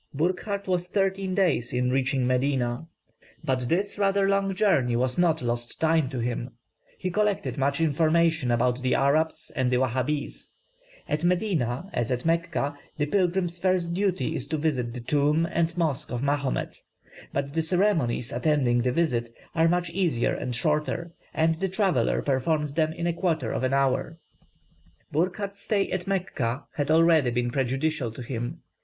[0.15, 2.87] Burckhardt was thirteen days in reaching Medina.
[3.43, 6.55] But this rather long journey was not lost time to him;
[6.97, 10.49] he collected much information about the Arabs and the Wahabees.
[11.07, 15.77] At Medina, as at Mecca, the pilgrim's first duty is to visit the tomb and
[15.77, 16.77] mosque of Mahomet;
[17.31, 22.69] but the ceremonies attending the visit are much easier and shorter, and the traveller performed
[22.69, 24.17] them in a quarter of an hour.
[25.11, 28.63] Burckhardt's stay at Mecca had already been prejudicial to him.